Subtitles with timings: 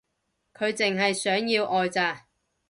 [0.55, 2.25] 佢淨係想要愛咋